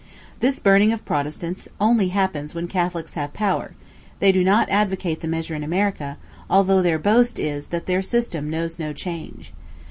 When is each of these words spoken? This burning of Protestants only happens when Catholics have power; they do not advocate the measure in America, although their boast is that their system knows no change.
This 0.39 0.57
burning 0.57 0.91
of 0.91 1.05
Protestants 1.05 1.69
only 1.79 2.07
happens 2.07 2.55
when 2.55 2.67
Catholics 2.67 3.13
have 3.13 3.33
power; 3.33 3.75
they 4.17 4.31
do 4.31 4.43
not 4.43 4.67
advocate 4.67 5.21
the 5.21 5.27
measure 5.27 5.53
in 5.53 5.63
America, 5.63 6.17
although 6.49 6.81
their 6.81 6.97
boast 6.97 7.37
is 7.37 7.67
that 7.67 7.85
their 7.85 8.01
system 8.01 8.49
knows 8.49 8.79
no 8.79 8.93
change. 8.93 9.53